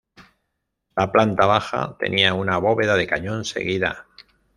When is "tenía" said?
1.99-2.33